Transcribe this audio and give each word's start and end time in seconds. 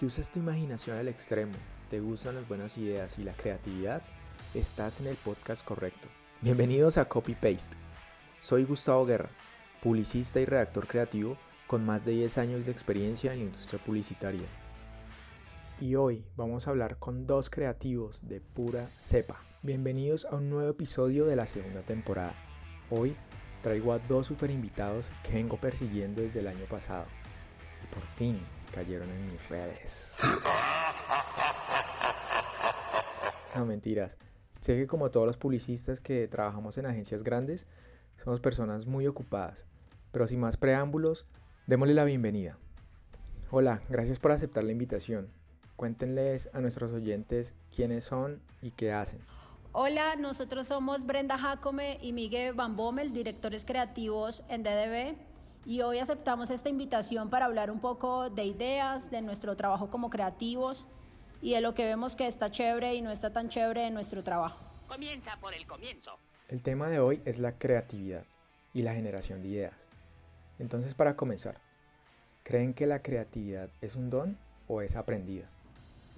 Si 0.00 0.06
usas 0.06 0.30
tu 0.30 0.38
imaginación 0.38 0.96
al 0.96 1.08
extremo, 1.08 1.52
te 1.90 2.00
gustan 2.00 2.34
las 2.34 2.48
buenas 2.48 2.78
ideas 2.78 3.18
y 3.18 3.22
la 3.22 3.34
creatividad, 3.34 4.00
estás 4.54 4.98
en 4.98 5.08
el 5.08 5.16
podcast 5.16 5.62
correcto. 5.62 6.08
Bienvenidos 6.40 6.96
a 6.96 7.04
Copy 7.04 7.34
Paste. 7.34 7.76
Soy 8.38 8.64
Gustavo 8.64 9.04
Guerra, 9.04 9.28
publicista 9.82 10.40
y 10.40 10.46
redactor 10.46 10.86
creativo 10.86 11.36
con 11.66 11.84
más 11.84 12.02
de 12.02 12.12
10 12.12 12.38
años 12.38 12.64
de 12.64 12.72
experiencia 12.72 13.34
en 13.34 13.40
la 13.40 13.44
industria 13.44 13.84
publicitaria. 13.84 14.46
Y 15.82 15.96
hoy 15.96 16.24
vamos 16.34 16.66
a 16.66 16.70
hablar 16.70 16.96
con 16.96 17.26
dos 17.26 17.50
creativos 17.50 18.26
de 18.26 18.40
pura 18.40 18.88
cepa. 18.98 19.44
Bienvenidos 19.60 20.24
a 20.24 20.36
un 20.36 20.48
nuevo 20.48 20.70
episodio 20.70 21.26
de 21.26 21.36
la 21.36 21.46
segunda 21.46 21.82
temporada. 21.82 22.32
Hoy 22.88 23.14
traigo 23.62 23.92
a 23.92 23.98
dos 23.98 24.28
super 24.28 24.50
invitados 24.50 25.10
que 25.22 25.34
vengo 25.34 25.58
persiguiendo 25.58 26.22
desde 26.22 26.40
el 26.40 26.48
año 26.48 26.64
pasado. 26.70 27.04
Y 27.84 27.94
por 27.94 28.02
fin 28.16 28.40
cayeron 28.70 29.08
en 29.10 29.32
mis 29.32 29.48
redes. 29.48 30.16
No, 33.54 33.66
mentiras. 33.66 34.16
Sé 34.60 34.76
que 34.76 34.86
como 34.86 35.10
todos 35.10 35.26
los 35.26 35.36
publicistas 35.36 36.00
que 36.00 36.28
trabajamos 36.28 36.78
en 36.78 36.86
agencias 36.86 37.24
grandes, 37.24 37.66
somos 38.16 38.40
personas 38.40 38.86
muy 38.86 39.06
ocupadas. 39.06 39.64
Pero 40.12 40.26
sin 40.26 40.40
más 40.40 40.56
preámbulos, 40.56 41.26
démosle 41.66 41.94
la 41.94 42.04
bienvenida. 42.04 42.58
Hola, 43.50 43.82
gracias 43.88 44.18
por 44.18 44.32
aceptar 44.32 44.64
la 44.64 44.72
invitación. 44.72 45.28
Cuéntenles 45.76 46.48
a 46.52 46.60
nuestros 46.60 46.92
oyentes 46.92 47.54
quiénes 47.74 48.04
son 48.04 48.40
y 48.62 48.70
qué 48.70 48.92
hacen. 48.92 49.20
Hola, 49.72 50.16
nosotros 50.16 50.68
somos 50.68 51.06
Brenda 51.06 51.38
Jacome 51.38 51.98
y 52.02 52.12
Miguel 52.12 52.54
Van 52.54 52.76
Bommel, 52.76 53.12
directores 53.12 53.64
creativos 53.64 54.44
en 54.48 54.62
DDB 54.62 55.29
y 55.66 55.82
hoy 55.82 55.98
aceptamos 55.98 56.50
esta 56.50 56.68
invitación 56.68 57.28
para 57.28 57.46
hablar 57.46 57.70
un 57.70 57.80
poco 57.80 58.30
de 58.30 58.44
ideas, 58.44 59.10
de 59.10 59.20
nuestro 59.20 59.56
trabajo 59.56 59.90
como 59.90 60.10
creativos 60.10 60.86
y 61.42 61.52
de 61.52 61.60
lo 61.60 61.74
que 61.74 61.84
vemos 61.84 62.16
que 62.16 62.26
está 62.26 62.50
chévere 62.50 62.94
y 62.94 63.02
no 63.02 63.10
está 63.10 63.32
tan 63.32 63.48
chévere 63.48 63.86
en 63.86 63.94
nuestro 63.94 64.22
trabajo. 64.22 64.58
Comienza 64.88 65.36
por 65.40 65.54
el 65.54 65.66
comienzo. 65.66 66.18
El 66.48 66.62
tema 66.62 66.88
de 66.88 66.98
hoy 66.98 67.22
es 67.24 67.38
la 67.38 67.52
creatividad 67.52 68.24
y 68.74 68.82
la 68.82 68.94
generación 68.94 69.42
de 69.42 69.48
ideas. 69.48 69.74
Entonces, 70.58 70.94
para 70.94 71.16
comenzar, 71.16 71.58
¿creen 72.42 72.74
que 72.74 72.86
la 72.86 73.02
creatividad 73.02 73.68
es 73.80 73.94
un 73.94 74.10
don 74.10 74.38
o 74.66 74.82
es 74.82 74.96
aprendida? 74.96 75.46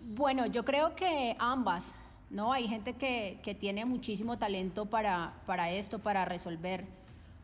Bueno, 0.00 0.46
yo 0.46 0.64
creo 0.64 0.96
que 0.96 1.36
ambas, 1.38 1.94
¿no? 2.30 2.52
Hay 2.52 2.66
gente 2.66 2.94
que, 2.94 3.38
que 3.42 3.54
tiene 3.54 3.84
muchísimo 3.84 4.38
talento 4.38 4.86
para, 4.86 5.34
para 5.46 5.70
esto, 5.70 5.98
para 5.98 6.24
resolver 6.24 6.86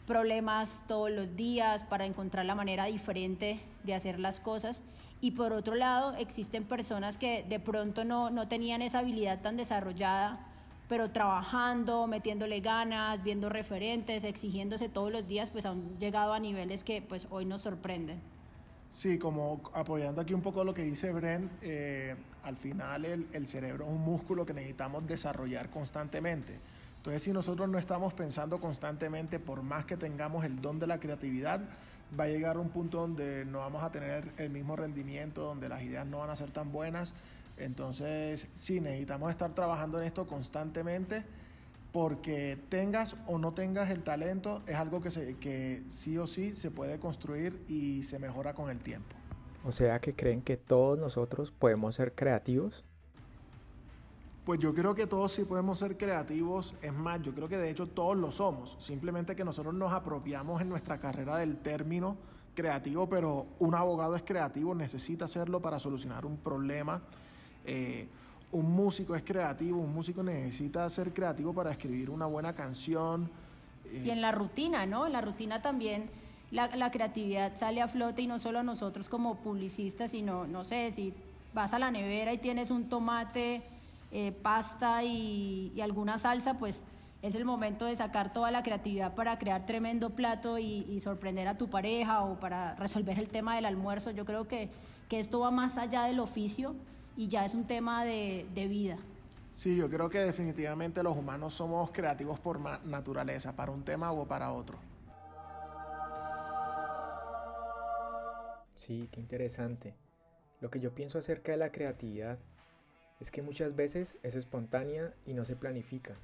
problemas 0.08 0.82
todos 0.88 1.10
los 1.10 1.36
días, 1.36 1.82
para 1.82 2.06
encontrar 2.06 2.46
la 2.46 2.54
manera 2.54 2.86
diferente 2.86 3.60
de 3.84 3.94
hacer 3.94 4.18
las 4.18 4.40
cosas. 4.40 4.82
Y 5.20 5.32
por 5.32 5.52
otro 5.52 5.74
lado, 5.74 6.14
existen 6.16 6.64
personas 6.64 7.18
que 7.18 7.44
de 7.46 7.60
pronto 7.60 8.04
no, 8.04 8.30
no 8.30 8.48
tenían 8.48 8.80
esa 8.80 9.00
habilidad 9.00 9.42
tan 9.42 9.58
desarrollada, 9.58 10.40
pero 10.88 11.10
trabajando, 11.10 12.06
metiéndole 12.06 12.60
ganas, 12.60 13.22
viendo 13.22 13.50
referentes, 13.50 14.24
exigiéndose 14.24 14.88
todos 14.88 15.12
los 15.12 15.28
días, 15.28 15.50
pues 15.50 15.66
han 15.66 15.98
llegado 15.98 16.32
a 16.32 16.40
niveles 16.40 16.82
que 16.82 17.02
pues 17.02 17.28
hoy 17.30 17.44
nos 17.44 17.62
sorprenden. 17.62 18.18
Sí, 18.90 19.18
como 19.18 19.60
apoyando 19.74 20.22
aquí 20.22 20.32
un 20.32 20.40
poco 20.40 20.64
lo 20.64 20.72
que 20.72 20.82
dice 20.82 21.12
Bren, 21.12 21.50
eh, 21.60 22.16
al 22.44 22.56
final 22.56 23.04
el, 23.04 23.26
el 23.34 23.46
cerebro 23.46 23.84
es 23.84 23.90
un 23.90 24.00
músculo 24.00 24.46
que 24.46 24.54
necesitamos 24.54 25.06
desarrollar 25.06 25.68
constantemente. 25.68 26.58
Entonces, 26.98 27.22
si 27.22 27.32
nosotros 27.32 27.68
no 27.68 27.78
estamos 27.78 28.12
pensando 28.12 28.60
constantemente, 28.60 29.40
por 29.40 29.62
más 29.62 29.84
que 29.84 29.96
tengamos 29.96 30.44
el 30.44 30.60
don 30.60 30.78
de 30.78 30.86
la 30.86 31.00
creatividad, 31.00 31.60
va 32.18 32.24
a 32.24 32.28
llegar 32.28 32.58
un 32.58 32.68
punto 32.68 33.00
donde 33.00 33.44
no 33.44 33.58
vamos 33.58 33.82
a 33.82 33.90
tener 33.90 34.30
el 34.36 34.50
mismo 34.50 34.76
rendimiento, 34.76 35.42
donde 35.42 35.68
las 35.68 35.82
ideas 35.82 36.06
no 36.06 36.18
van 36.18 36.30
a 36.30 36.36
ser 36.36 36.50
tan 36.50 36.72
buenas. 36.72 37.14
Entonces, 37.56 38.48
sí, 38.52 38.80
necesitamos 38.80 39.30
estar 39.30 39.54
trabajando 39.54 40.00
en 40.00 40.06
esto 40.06 40.26
constantemente 40.26 41.24
porque 41.92 42.58
tengas 42.68 43.16
o 43.26 43.38
no 43.38 43.52
tengas 43.54 43.90
el 43.90 44.02
talento, 44.02 44.62
es 44.66 44.76
algo 44.76 45.00
que, 45.00 45.10
se, 45.10 45.36
que 45.38 45.82
sí 45.88 46.18
o 46.18 46.26
sí 46.26 46.52
se 46.52 46.70
puede 46.70 46.98
construir 46.98 47.64
y 47.66 48.02
se 48.02 48.18
mejora 48.18 48.54
con 48.54 48.70
el 48.70 48.78
tiempo. 48.78 49.16
O 49.64 49.72
sea 49.72 49.98
que 50.00 50.14
creen 50.14 50.42
que 50.42 50.56
todos 50.56 50.98
nosotros 50.98 51.50
podemos 51.50 51.94
ser 51.94 52.14
creativos. 52.14 52.84
Pues 54.48 54.60
yo 54.60 54.74
creo 54.74 54.94
que 54.94 55.06
todos 55.06 55.32
sí 55.32 55.44
podemos 55.44 55.78
ser 55.78 55.98
creativos, 55.98 56.72
es 56.80 56.90
más, 56.90 57.20
yo 57.20 57.34
creo 57.34 57.50
que 57.50 57.58
de 57.58 57.68
hecho 57.68 57.86
todos 57.86 58.16
lo 58.16 58.32
somos, 58.32 58.78
simplemente 58.80 59.36
que 59.36 59.44
nosotros 59.44 59.74
nos 59.74 59.92
apropiamos 59.92 60.62
en 60.62 60.70
nuestra 60.70 60.98
carrera 60.98 61.36
del 61.36 61.58
término 61.58 62.16
creativo, 62.54 63.06
pero 63.06 63.44
un 63.58 63.74
abogado 63.74 64.16
es 64.16 64.22
creativo, 64.22 64.74
necesita 64.74 65.26
hacerlo 65.26 65.60
para 65.60 65.78
solucionar 65.78 66.24
un 66.24 66.38
problema. 66.38 67.02
Eh, 67.66 68.08
un 68.50 68.72
músico 68.72 69.14
es 69.14 69.22
creativo, 69.22 69.82
un 69.82 69.92
músico 69.92 70.22
necesita 70.22 70.88
ser 70.88 71.12
creativo 71.12 71.52
para 71.52 71.70
escribir 71.70 72.08
una 72.08 72.24
buena 72.24 72.54
canción. 72.54 73.28
Eh. 73.84 74.04
Y 74.06 74.10
en 74.10 74.22
la 74.22 74.32
rutina, 74.32 74.86
¿no? 74.86 75.06
En 75.06 75.12
la 75.12 75.20
rutina 75.20 75.60
también 75.60 76.08
la, 76.52 76.74
la, 76.74 76.90
creatividad 76.90 77.54
sale 77.54 77.82
a 77.82 77.88
flote 77.88 78.22
y 78.22 78.26
no 78.26 78.38
solo 78.38 78.62
nosotros 78.62 79.10
como 79.10 79.34
publicistas, 79.40 80.12
sino, 80.12 80.46
no 80.46 80.64
sé, 80.64 80.90
si 80.90 81.12
vas 81.52 81.74
a 81.74 81.78
la 81.78 81.90
nevera 81.90 82.32
y 82.32 82.38
tienes 82.38 82.70
un 82.70 82.88
tomate 82.88 83.62
eh, 84.12 84.32
pasta 84.32 85.04
y, 85.04 85.72
y, 85.74 85.80
alguna 85.80 86.18
salsa, 86.18 86.54
pues 86.58 86.82
es 87.20 87.34
el 87.34 87.44
momento 87.44 87.84
de 87.84 87.96
sacar 87.96 88.32
toda 88.32 88.50
la 88.50 88.62
creatividad 88.62 89.14
para 89.14 89.38
crear 89.38 89.66
tremendo 89.66 90.10
plato 90.10 90.58
y, 90.58 90.86
y, 90.88 91.00
sorprender 91.00 91.48
a 91.48 91.58
tu 91.58 91.68
pareja 91.68 92.22
o 92.22 92.38
para 92.40 92.74
resolver 92.76 93.18
el 93.18 93.28
tema 93.28 93.56
del 93.56 93.66
almuerzo. 93.66 94.10
Yo 94.10 94.24
creo 94.24 94.48
que, 94.48 94.70
que 95.08 95.20
esto 95.20 95.40
va 95.40 95.50
más 95.50 95.78
allá 95.78 96.04
del 96.04 96.20
oficio 96.20 96.74
y 97.16 97.28
ya 97.28 97.44
es 97.44 97.54
un 97.54 97.64
tema 97.64 98.04
de, 98.04 98.46
de 98.54 98.68
vida. 98.68 98.96
Sí, 99.52 99.76
yo 99.76 99.90
creo 99.90 100.08
que 100.08 100.20
definitivamente 100.20 101.02
los 101.02 101.16
humanos 101.16 101.54
somos 101.54 101.90
creativos 101.90 102.38
por 102.38 102.60
naturaleza, 102.84 103.56
para 103.56 103.72
un 103.72 103.82
tema 103.82 104.12
o 104.12 104.24
para 104.26 104.52
otro. 104.52 104.78
Sí, 108.76 109.08
qué 109.10 109.20
interesante. 109.20 109.94
Lo 110.60 110.70
que 110.70 110.78
yo 110.80 110.94
pienso 110.94 111.18
acerca 111.18 111.52
de 111.52 111.58
la 111.58 111.72
creatividad 111.72 112.38
es 113.20 113.30
que 113.30 113.42
muchas 113.42 113.74
veces 113.74 114.16
es 114.22 114.34
espontánea 114.34 115.12
y 115.26 115.34
no 115.34 115.44
se 115.44 115.56
planifica. 115.56 116.14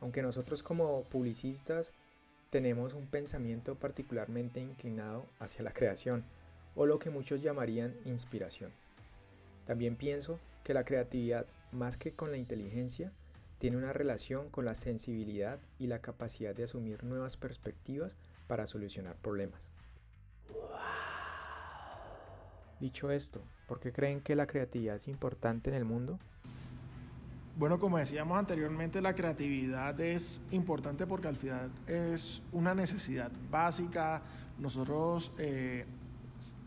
Aunque 0.00 0.22
nosotros 0.22 0.62
como 0.62 1.02
publicistas 1.04 1.92
tenemos 2.50 2.94
un 2.94 3.06
pensamiento 3.06 3.74
particularmente 3.76 4.60
inclinado 4.60 5.26
hacia 5.38 5.62
la 5.62 5.72
creación, 5.72 6.24
o 6.74 6.86
lo 6.86 6.98
que 6.98 7.10
muchos 7.10 7.42
llamarían 7.42 7.94
inspiración. 8.04 8.72
También 9.66 9.96
pienso 9.96 10.38
que 10.64 10.74
la 10.74 10.84
creatividad, 10.84 11.46
más 11.72 11.96
que 11.96 12.12
con 12.12 12.30
la 12.30 12.38
inteligencia, 12.38 13.12
tiene 13.58 13.76
una 13.76 13.92
relación 13.92 14.48
con 14.48 14.64
la 14.64 14.74
sensibilidad 14.74 15.58
y 15.78 15.86
la 15.86 16.00
capacidad 16.00 16.54
de 16.54 16.64
asumir 16.64 17.04
nuevas 17.04 17.36
perspectivas 17.36 18.16
para 18.48 18.66
solucionar 18.66 19.16
problemas. 19.16 19.69
Dicho 22.80 23.10
esto, 23.10 23.42
¿por 23.68 23.78
qué 23.78 23.92
creen 23.92 24.22
que 24.22 24.34
la 24.34 24.46
creatividad 24.46 24.96
es 24.96 25.06
importante 25.06 25.68
en 25.68 25.76
el 25.76 25.84
mundo? 25.84 26.18
Bueno, 27.58 27.78
como 27.78 27.98
decíamos 27.98 28.38
anteriormente, 28.38 29.02
la 29.02 29.14
creatividad 29.14 30.00
es 30.00 30.40
importante 30.50 31.06
porque 31.06 31.28
al 31.28 31.36
final 31.36 31.70
es 31.86 32.42
una 32.52 32.74
necesidad 32.74 33.30
básica. 33.50 34.22
Nosotros, 34.58 35.30
eh, 35.36 35.84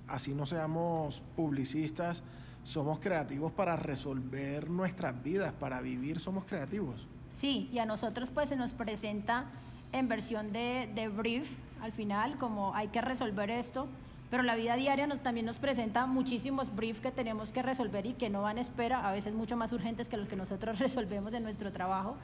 así 0.08 0.36
no 0.36 0.46
seamos 0.46 1.24
publicistas, 1.36 2.22
somos 2.64 3.00
creativos 3.00 3.52
para 3.52 3.76
resolver 3.76 4.70
nuestras 4.70 5.22
vidas, 5.24 5.52
para 5.54 5.82
vivir 5.82 6.20
somos 6.20 6.46
creativos. 6.46 7.08
Sí, 7.34 7.70
y 7.74 7.80
a 7.80 7.88
nosotros 7.88 8.30
pues 8.30 8.50
se 8.50 8.56
nos 8.56 8.74
presenta 8.74 9.46
en 9.92 10.08
versión 10.08 10.54
de, 10.54 10.92
de 10.94 11.08
brief 11.10 11.58
al 11.82 11.92
final, 11.92 12.38
como 12.38 12.76
hay 12.76 12.90
que 12.90 13.02
resolver 13.02 13.50
esto 13.50 13.88
pero 14.34 14.42
la 14.42 14.56
vida 14.56 14.76
diaria 14.76 15.06
nos, 15.06 15.20
también 15.20 15.46
nos 15.46 15.58
presenta 15.58 16.08
muchísimos 16.08 16.76
briefs 16.76 17.02
que 17.02 17.12
tenemos 17.12 17.52
que 17.52 17.62
resolver 17.62 18.08
y 18.08 18.14
que 18.14 18.32
no 18.32 18.42
van 18.42 18.58
a 18.58 18.62
espera, 18.62 19.08
a 19.08 19.12
veces 19.12 19.32
mucho 19.32 19.56
más 19.56 19.72
urgentes 19.72 20.10
que 20.10 20.18
los 20.18 20.28
que 20.28 20.36
nosotros 20.36 20.80
resolvemos 20.80 21.34
en 21.34 21.44
nuestro 21.44 21.72
trabajo. 21.72 22.18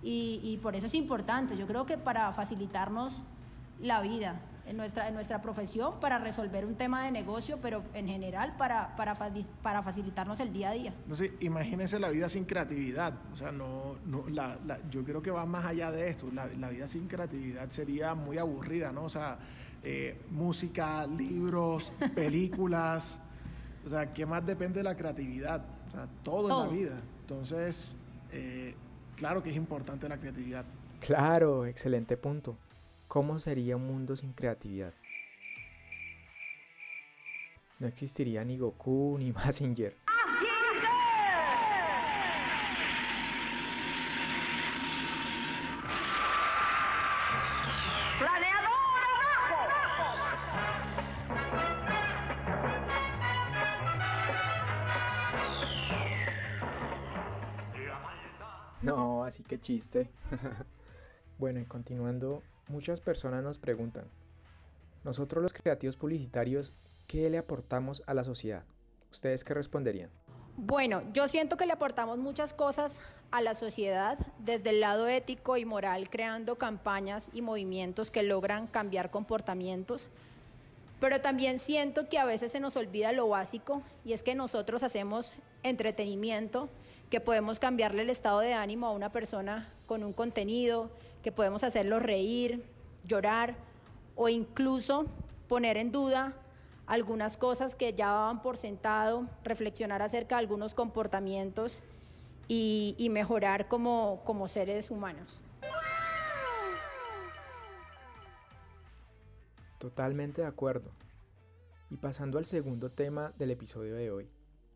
Y, 0.00 0.38
y 0.44 0.58
por 0.58 0.76
eso 0.76 0.86
es 0.86 0.94
importante, 0.94 1.56
yo 1.56 1.66
creo 1.66 1.84
que 1.84 1.98
para 1.98 2.32
facilitarnos 2.32 3.20
la 3.80 4.00
vida 4.00 4.40
en 4.64 4.76
nuestra, 4.76 5.08
en 5.08 5.14
nuestra 5.14 5.42
profesión, 5.42 5.98
para 5.98 6.20
resolver 6.20 6.64
un 6.64 6.76
tema 6.76 7.04
de 7.04 7.10
negocio, 7.10 7.58
pero 7.60 7.82
en 7.94 8.06
general 8.06 8.54
para, 8.56 8.94
para, 8.94 9.16
para 9.60 9.82
facilitarnos 9.82 10.38
el 10.38 10.52
día 10.52 10.70
a 10.70 10.72
día. 10.72 10.94
Sé, 11.14 11.32
imagínense 11.40 11.98
la 11.98 12.10
vida 12.10 12.28
sin 12.28 12.44
creatividad, 12.44 13.12
o 13.32 13.36
sea, 13.36 13.50
no, 13.50 13.96
no 14.06 14.28
la, 14.28 14.56
la, 14.64 14.78
yo 14.88 15.02
creo 15.02 15.20
que 15.20 15.32
va 15.32 15.44
más 15.46 15.64
allá 15.64 15.90
de 15.90 16.10
esto, 16.10 16.28
la, 16.32 16.46
la 16.46 16.68
vida 16.68 16.86
sin 16.86 17.08
creatividad 17.08 17.68
sería 17.70 18.14
muy 18.14 18.38
aburrida, 18.38 18.92
¿no? 18.92 19.02
O 19.02 19.10
sea, 19.10 19.38
eh, 19.88 20.18
música, 20.30 21.06
libros, 21.06 21.92
películas. 22.14 23.20
o 23.84 23.88
sea, 23.88 24.12
¿qué 24.12 24.26
más 24.26 24.44
depende 24.44 24.80
de 24.80 24.84
la 24.84 24.96
creatividad? 24.96 25.64
O 25.86 25.90
sea, 25.92 26.08
todo, 26.24 26.48
todo. 26.48 26.64
en 26.64 26.70
la 26.70 26.74
vida. 26.76 27.00
Entonces, 27.20 27.96
eh, 28.32 28.74
claro 29.14 29.44
que 29.44 29.50
es 29.50 29.56
importante 29.56 30.08
la 30.08 30.18
creatividad. 30.18 30.64
Claro, 30.98 31.66
excelente 31.66 32.16
punto. 32.16 32.56
¿Cómo 33.06 33.38
sería 33.38 33.76
un 33.76 33.86
mundo 33.86 34.16
sin 34.16 34.32
creatividad? 34.32 34.92
no 37.78 37.86
existiría 37.86 38.44
ni 38.44 38.56
Goku 38.56 39.16
ni 39.18 39.32
Massinger. 39.32 39.94
No, 58.86 59.24
así 59.24 59.42
que 59.42 59.60
chiste. 59.60 60.10
bueno, 61.38 61.60
y 61.60 61.64
continuando, 61.64 62.42
muchas 62.68 63.00
personas 63.00 63.42
nos 63.42 63.58
preguntan, 63.58 64.04
nosotros 65.04 65.42
los 65.42 65.52
creativos 65.52 65.96
publicitarios, 65.96 66.72
¿qué 67.06 67.30
le 67.30 67.38
aportamos 67.38 68.02
a 68.06 68.14
la 68.14 68.24
sociedad? 68.24 68.64
¿Ustedes 69.10 69.44
qué 69.44 69.54
responderían? 69.54 70.10
Bueno, 70.56 71.02
yo 71.12 71.28
siento 71.28 71.56
que 71.56 71.66
le 71.66 71.72
aportamos 71.72 72.16
muchas 72.16 72.54
cosas 72.54 73.02
a 73.30 73.42
la 73.42 73.54
sociedad 73.54 74.18
desde 74.38 74.70
el 74.70 74.80
lado 74.80 75.06
ético 75.06 75.56
y 75.58 75.64
moral, 75.64 76.08
creando 76.08 76.56
campañas 76.56 77.30
y 77.34 77.42
movimientos 77.42 78.10
que 78.10 78.22
logran 78.22 78.66
cambiar 78.66 79.10
comportamientos. 79.10 80.08
Pero 80.98 81.20
también 81.20 81.58
siento 81.58 82.08
que 82.08 82.18
a 82.18 82.24
veces 82.24 82.52
se 82.52 82.60
nos 82.60 82.76
olvida 82.76 83.12
lo 83.12 83.28
básico 83.28 83.82
y 84.04 84.14
es 84.14 84.22
que 84.22 84.34
nosotros 84.34 84.82
hacemos 84.82 85.34
entretenimiento, 85.62 86.70
que 87.10 87.20
podemos 87.20 87.60
cambiarle 87.60 88.02
el 88.02 88.10
estado 88.10 88.40
de 88.40 88.54
ánimo 88.54 88.86
a 88.86 88.90
una 88.90 89.12
persona 89.12 89.72
con 89.86 90.02
un 90.02 90.12
contenido, 90.12 90.90
que 91.22 91.32
podemos 91.32 91.64
hacerlo 91.64 92.00
reír, 92.00 92.64
llorar 93.04 93.54
o 94.16 94.28
incluso 94.28 95.06
poner 95.48 95.76
en 95.76 95.92
duda 95.92 96.34
algunas 96.86 97.36
cosas 97.36 97.74
que 97.74 97.92
ya 97.92 98.08
daban 98.08 98.42
por 98.42 98.56
sentado, 98.56 99.26
reflexionar 99.42 100.02
acerca 100.02 100.36
de 100.36 100.40
algunos 100.40 100.74
comportamientos 100.74 101.80
y, 102.48 102.94
y 102.98 103.08
mejorar 103.10 103.68
como, 103.68 104.22
como 104.24 104.48
seres 104.48 104.90
humanos. 104.90 105.40
Totalmente 109.78 110.42
de 110.42 110.48
acuerdo. 110.48 110.90
Y 111.90 111.96
pasando 111.96 112.38
al 112.38 112.46
segundo 112.46 112.90
tema 112.90 113.32
del 113.38 113.50
episodio 113.50 113.94
de 113.94 114.10
hoy, 114.10 114.28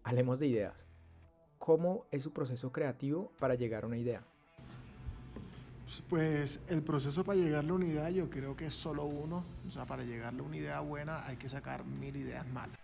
hablemos 0.05 0.39
de 0.39 0.47
ideas. 0.47 0.90
¿Cómo 1.61 2.07
es 2.11 2.23
su 2.23 2.33
proceso 2.33 2.73
creativo 2.73 3.31
para 3.39 3.55
llegar 3.55 3.85
a 3.85 3.87
una 3.87 3.99
idea? 3.99 4.23
Pues 6.09 6.59
el 6.69 6.83
proceso 6.83 7.23
para 7.23 7.39
llegarle 7.39 7.71
a 7.71 7.75
una 7.75 7.85
idea 7.85 8.09
yo 8.09 8.31
creo 8.31 8.57
que 8.57 8.67
es 8.67 8.75
solo 8.75 9.05
uno. 9.05 9.45
O 9.69 9.71
sea, 9.71 9.85
para 9.85 10.03
llegarle 10.03 10.41
a 10.41 10.43
una 10.43 10.57
idea 10.57 10.81
buena 10.81 11.27
hay 11.27 11.37
que 11.37 11.51
sacar 11.51 11.85
mil 11.85 12.17
ideas 12.17 12.49
malas. 12.49 12.79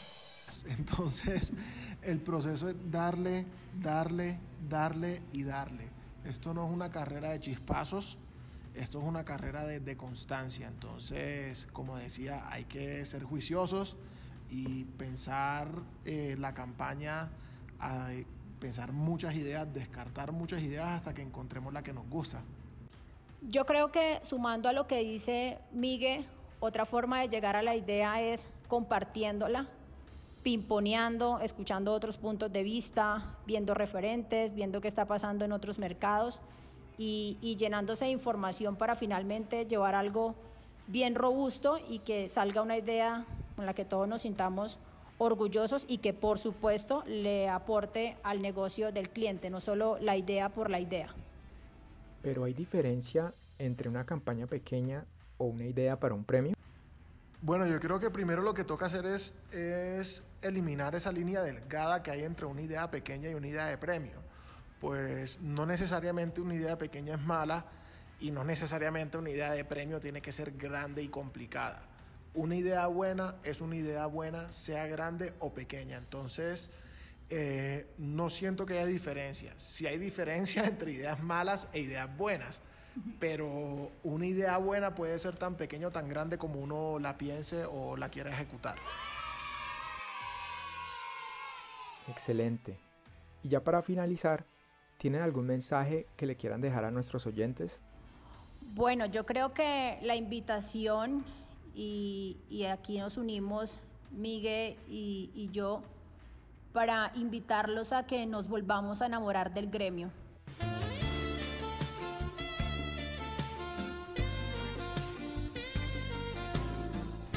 Entonces, 0.66 1.52
el 2.00 2.20
proceso 2.20 2.70
es 2.70 2.76
darle, 2.90 3.44
darle, 3.82 4.38
darle 4.66 5.20
y 5.32 5.42
darle. 5.42 5.90
Esto 6.24 6.54
no 6.54 6.66
es 6.66 6.72
una 6.72 6.90
carrera 6.90 7.30
de 7.30 7.40
chispazos, 7.40 8.16
esto 8.74 8.98
es 8.98 9.04
una 9.04 9.26
carrera 9.26 9.66
de, 9.66 9.78
de 9.78 9.96
constancia. 9.98 10.68
Entonces, 10.68 11.68
como 11.70 11.98
decía, 11.98 12.50
hay 12.50 12.64
que 12.64 13.04
ser 13.04 13.24
juiciosos 13.24 13.94
y 14.48 14.84
pensar 14.84 15.68
eh, 16.06 16.34
la 16.38 16.54
campaña, 16.54 17.28
pensar 18.58 18.92
muchas 18.92 19.34
ideas, 19.34 19.72
descartar 19.72 20.32
muchas 20.32 20.62
ideas 20.62 20.88
hasta 20.88 21.14
que 21.14 21.22
encontremos 21.22 21.72
la 21.72 21.82
que 21.82 21.92
nos 21.92 22.08
gusta. 22.08 22.42
Yo 23.42 23.66
creo 23.66 23.92
que 23.92 24.18
sumando 24.22 24.68
a 24.68 24.72
lo 24.72 24.86
que 24.86 25.00
dice 25.00 25.58
Miguel, 25.72 26.26
otra 26.58 26.84
forma 26.84 27.20
de 27.20 27.28
llegar 27.28 27.54
a 27.54 27.62
la 27.62 27.76
idea 27.76 28.20
es 28.20 28.48
compartiéndola, 28.66 29.68
pimponeando, 30.42 31.40
escuchando 31.40 31.92
otros 31.92 32.16
puntos 32.16 32.52
de 32.52 32.62
vista, 32.62 33.36
viendo 33.46 33.74
referentes, 33.74 34.54
viendo 34.54 34.80
qué 34.80 34.88
está 34.88 35.04
pasando 35.04 35.44
en 35.44 35.52
otros 35.52 35.78
mercados 35.78 36.40
y, 36.98 37.36
y 37.42 37.56
llenándose 37.56 38.06
de 38.06 38.10
información 38.12 38.76
para 38.76 38.94
finalmente 38.94 39.66
llevar 39.66 39.94
algo 39.94 40.34
bien 40.86 41.14
robusto 41.14 41.78
y 41.88 41.98
que 41.98 42.28
salga 42.28 42.62
una 42.62 42.76
idea 42.76 43.26
con 43.54 43.66
la 43.66 43.74
que 43.74 43.84
todos 43.84 44.08
nos 44.08 44.22
sintamos 44.22 44.78
orgullosos 45.18 45.84
y 45.88 45.98
que 45.98 46.12
por 46.12 46.38
supuesto 46.38 47.02
le 47.06 47.48
aporte 47.48 48.16
al 48.22 48.42
negocio 48.42 48.92
del 48.92 49.10
cliente, 49.10 49.50
no 49.50 49.60
solo 49.60 49.98
la 50.00 50.16
idea 50.16 50.48
por 50.50 50.70
la 50.70 50.80
idea. 50.80 51.14
Pero 52.22 52.44
hay 52.44 52.54
diferencia 52.54 53.32
entre 53.58 53.88
una 53.88 54.04
campaña 54.04 54.46
pequeña 54.46 55.04
o 55.38 55.46
una 55.46 55.64
idea 55.64 55.98
para 55.98 56.14
un 56.14 56.24
premio. 56.24 56.54
Bueno, 57.42 57.66
yo 57.66 57.78
creo 57.78 57.98
que 57.98 58.10
primero 58.10 58.42
lo 58.42 58.54
que 58.54 58.64
toca 58.64 58.86
hacer 58.86 59.04
es, 59.06 59.34
es 59.52 60.24
eliminar 60.42 60.94
esa 60.94 61.12
línea 61.12 61.42
delgada 61.42 62.02
que 62.02 62.10
hay 62.10 62.22
entre 62.24 62.46
una 62.46 62.62
idea 62.62 62.90
pequeña 62.90 63.30
y 63.30 63.34
una 63.34 63.46
idea 63.46 63.66
de 63.66 63.78
premio. 63.78 64.22
Pues 64.80 65.40
no 65.40 65.64
necesariamente 65.66 66.40
una 66.40 66.54
idea 66.54 66.76
pequeña 66.76 67.14
es 67.14 67.20
mala 67.20 67.66
y 68.20 68.30
no 68.30 68.44
necesariamente 68.44 69.18
una 69.18 69.30
idea 69.30 69.52
de 69.52 69.64
premio 69.64 70.00
tiene 70.00 70.20
que 70.20 70.32
ser 70.32 70.52
grande 70.52 71.02
y 71.02 71.08
complicada 71.08 71.95
una 72.36 72.54
idea 72.54 72.86
buena 72.86 73.36
es 73.42 73.60
una 73.60 73.76
idea 73.76 74.06
buena, 74.06 74.52
sea 74.52 74.86
grande 74.86 75.32
o 75.40 75.52
pequeña. 75.52 75.96
Entonces, 75.96 76.70
eh, 77.30 77.86
no 77.98 78.30
siento 78.30 78.66
que 78.66 78.74
haya 78.74 78.86
diferencia. 78.86 79.52
Si 79.56 79.86
hay 79.86 79.98
diferencia 79.98 80.64
entre 80.66 80.92
ideas 80.92 81.22
malas 81.22 81.68
e 81.72 81.80
ideas 81.80 82.14
buenas, 82.16 82.60
pero 83.18 83.90
una 84.04 84.26
idea 84.26 84.56
buena 84.58 84.94
puede 84.94 85.18
ser 85.18 85.36
tan 85.36 85.56
pequeña 85.56 85.88
o 85.88 85.90
tan 85.90 86.08
grande 86.08 86.38
como 86.38 86.60
uno 86.60 86.98
la 86.98 87.18
piense 87.18 87.64
o 87.64 87.96
la 87.96 88.10
quiera 88.10 88.30
ejecutar. 88.30 88.76
Excelente. 92.08 92.78
Y 93.42 93.48
ya 93.48 93.64
para 93.64 93.82
finalizar, 93.82 94.46
¿tienen 94.98 95.22
algún 95.22 95.46
mensaje 95.46 96.06
que 96.16 96.26
le 96.26 96.36
quieran 96.36 96.60
dejar 96.60 96.84
a 96.84 96.90
nuestros 96.90 97.26
oyentes? 97.26 97.80
Bueno, 98.60 99.06
yo 99.06 99.26
creo 99.26 99.52
que 99.54 99.98
la 100.02 100.16
invitación 100.16 101.24
y, 101.76 102.64
aquí 102.64 102.98
nos 102.98 103.18
unimos 103.18 103.82
Miguel 104.10 104.76
y, 104.88 105.30
y 105.34 105.50
yo 105.52 105.82
para 106.72 107.12
invitarlos 107.14 107.92
a 107.92 108.06
que 108.06 108.24
nos 108.26 108.48
volvamos 108.48 109.02
a 109.02 109.06
enamorar 109.06 109.52
del 109.52 109.70
gremio. 109.70 110.10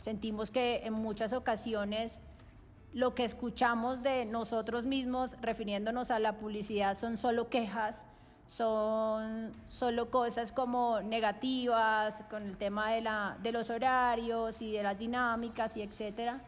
Sentimos 0.02 0.50
que 0.50 0.82
en 0.86 0.94
muchas 0.94 1.34
ocasiones 1.34 2.22
lo 2.94 3.14
que 3.14 3.24
escuchamos 3.24 4.02
de 4.02 4.26
nosotros 4.26 4.86
mismos 4.86 5.38
refiriéndonos 5.42 6.12
a 6.12 6.20
la 6.20 6.38
publicidad 6.38 6.98
son 6.98 7.18
solo 7.18 7.50
quejas 7.50 8.06
son 8.50 9.54
solo 9.68 10.10
cosas 10.10 10.52
como 10.52 11.02
negativas 11.02 12.24
con 12.32 12.42
el 12.42 12.58
tema 12.58 12.92
de, 12.92 13.02
la, 13.02 13.38
de 13.44 13.52
los 13.52 13.70
horarios 13.70 14.64
y 14.64 14.72
de 14.72 14.82
las 14.82 14.98
dinámicas 14.98 15.78
y 15.78 15.84
etcétera. 15.84 16.42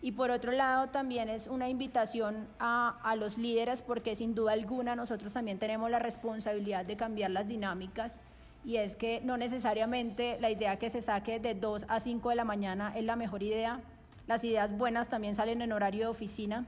Y 0.00 0.12
por 0.12 0.30
otro 0.30 0.50
lado 0.52 0.88
también 0.88 1.28
es 1.28 1.48
una 1.48 1.68
invitación 1.68 2.48
a, 2.58 2.98
a, 3.02 3.16
los 3.16 3.36
líderes 3.36 3.82
porque 3.82 4.16
sin 4.16 4.34
duda 4.34 4.52
alguna 4.52 4.96
nosotros 4.96 5.34
también 5.34 5.58
tenemos 5.58 5.90
la 5.90 5.98
responsabilidad 5.98 6.86
de 6.86 6.96
cambiar 6.96 7.30
las 7.30 7.46
dinámicas 7.46 8.22
y 8.64 8.76
es 8.76 8.96
que 8.96 9.20
no 9.22 9.36
necesariamente 9.36 10.38
la 10.40 10.48
idea 10.48 10.78
que 10.78 10.88
se 10.88 11.02
saque 11.02 11.38
de 11.38 11.54
2 11.54 11.84
a 11.86 12.00
5 12.00 12.30
de 12.30 12.34
la 12.34 12.44
mañana 12.44 12.94
es 12.96 13.04
la 13.04 13.14
mejor 13.14 13.42
idea. 13.42 13.82
Las 14.26 14.42
ideas 14.44 14.74
buenas 14.78 15.10
también 15.10 15.34
salen 15.34 15.60
en 15.60 15.72
horario 15.72 16.04
de 16.04 16.06
oficina 16.06 16.64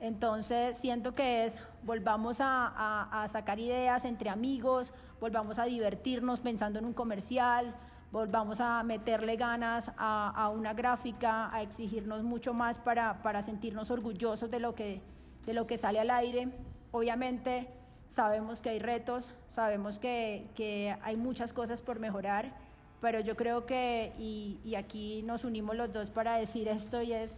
entonces 0.00 0.76
siento 0.76 1.14
que 1.14 1.44
es, 1.44 1.60
volvamos 1.82 2.38
a, 2.40 3.24
sacar 3.28 3.58
ideas 3.58 4.04
entre 4.04 4.30
amigos, 4.30 4.92
volvamos 5.20 5.58
a 5.58 5.64
divertirnos 5.64 6.40
pensando 6.40 6.78
en 6.78 6.84
un 6.84 6.92
comercial, 6.92 7.74
volvamos 8.12 8.60
a 8.60 8.82
meterle 8.82 9.36
ganas 9.36 9.90
a, 9.96 10.50
una 10.54 10.74
gráfica, 10.74 11.54
a 11.54 11.62
exigirnos 11.62 12.22
mucho 12.22 12.52
más 12.54 12.78
para, 12.78 13.22
para, 13.22 13.42
sentirnos 13.42 13.90
orgullosos 13.90 14.50
de 14.50 14.60
lo, 14.60 14.74
que, 14.74 15.00
de 15.46 15.54
lo 15.54 15.66
que 15.66 15.78
sale 15.78 16.00
al 16.00 16.10
aire. 16.10 16.48
Obviamente 16.92 17.68
sabemos 18.06 18.62
que 18.62 18.70
hay 18.70 18.78
retos, 18.78 19.34
sabemos 19.46 19.98
que, 19.98 20.48
que 20.54 20.96
hay 21.02 21.16
muchas 21.16 21.52
cosas 21.52 21.80
por 21.80 21.98
mejorar, 21.98 22.52
pero 23.00 23.20
yo 23.20 23.36
creo 23.36 23.66
que, 23.66 24.12
y, 24.18 24.74
aquí 24.76 25.22
nos 25.22 25.44
unimos 25.44 25.76
los 25.76 25.92
dos 25.92 26.10
para 26.10 26.36
decir 26.36 26.68
esto, 26.68 27.02
y 27.02 27.12
es 27.12 27.36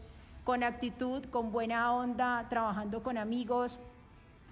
con 0.48 0.64
actitud, 0.64 1.26
con 1.26 1.52
buena 1.52 1.92
onda, 1.92 2.46
trabajando 2.48 3.02
con 3.02 3.18
amigos, 3.18 3.78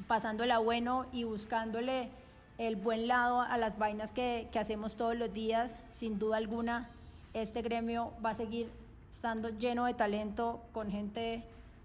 pasándola 0.07 0.59
bueno 0.59 1.07
y 1.11 1.25
buscándole 1.25 2.11
el 2.59 2.77
buen 2.77 3.09
lado 3.09 3.41
a 3.41 3.57
las 3.57 3.79
vainas 3.79 4.13
que, 4.13 4.47
que 4.53 4.59
hacemos 4.59 4.97
todos 4.97 5.17
los 5.17 5.33
días. 5.33 5.81
Sin 5.89 6.19
duda 6.19 6.37
alguna, 6.37 6.91
este 7.33 7.63
gremio 7.63 8.13
va 8.23 8.33
a 8.33 8.35
seguir 8.35 8.71
estando 9.09 9.49
lleno 9.49 9.87
de 9.87 9.95
talento, 9.95 10.61
con 10.75 10.91
gente 10.91 11.43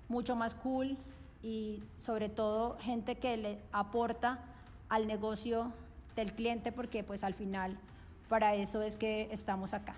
mucho 0.10 0.36
más 0.36 0.56
cool 0.56 0.98
y 1.42 1.82
sobre 1.96 2.28
todo 2.28 2.78
gente 2.82 3.16
que 3.16 3.38
le 3.38 3.60
aporta 3.72 4.40
al 4.90 5.08
negocio 5.08 5.72
del 6.18 6.34
cliente 6.34 6.74
porque 6.74 7.06
pues 7.06 7.24
al 7.24 7.34
final 7.34 7.80
para 8.28 8.56
eso 8.56 8.82
es 8.82 8.98
que 8.98 9.30
estamos 9.32 9.74
acá. 9.74 9.96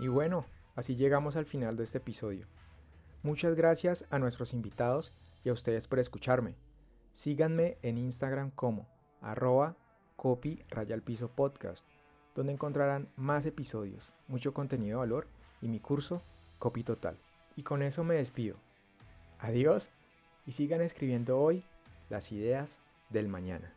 Y 0.00 0.08
bueno, 0.08 0.44
así 0.74 0.96
llegamos 0.96 1.36
al 1.36 1.46
final 1.46 1.76
de 1.76 1.84
este 1.84 1.98
episodio. 1.98 2.46
Muchas 3.22 3.54
gracias 3.54 4.06
a 4.10 4.18
nuestros 4.18 4.52
invitados 4.52 5.12
y 5.44 5.50
a 5.50 5.52
ustedes 5.52 5.88
por 5.88 5.98
escucharme. 5.98 6.54
Síganme 7.12 7.76
en 7.82 7.98
Instagram 7.98 8.50
como 8.50 8.88
arroba 9.20 9.76
copy 10.16 10.64
piso 11.04 11.28
podcast, 11.28 11.86
donde 12.34 12.52
encontrarán 12.52 13.08
más 13.16 13.46
episodios, 13.46 14.12
mucho 14.28 14.54
contenido 14.54 14.98
de 14.98 15.06
valor 15.06 15.26
y 15.60 15.68
mi 15.68 15.80
curso 15.80 16.22
Copy 16.58 16.84
Total. 16.84 17.16
Y 17.56 17.62
con 17.62 17.82
eso 17.82 18.04
me 18.04 18.14
despido. 18.14 18.56
Adiós 19.38 19.90
y 20.46 20.52
sigan 20.52 20.80
escribiendo 20.80 21.38
hoy 21.38 21.64
las 22.08 22.32
ideas 22.32 22.80
del 23.08 23.28
mañana. 23.28 23.72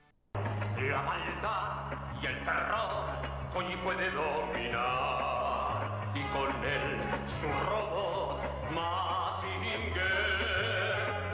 Con 6.34 6.50
él 6.66 7.00
su 7.40 7.48
robo 7.70 8.40
Mazinger. 8.72 10.04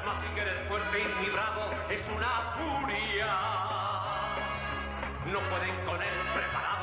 Mazinger 0.06 0.48
es 0.48 0.68
fuerte 0.68 1.00
y 1.00 1.08
muy 1.20 1.30
bravo, 1.30 1.62
es 1.90 2.02
una 2.16 2.32
furia. 2.58 3.34
No 5.26 5.40
pueden 5.50 5.76
con 5.86 6.02
él 6.02 6.18
preparado 6.34 6.79